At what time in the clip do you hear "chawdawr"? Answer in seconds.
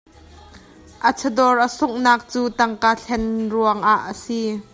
1.17-1.57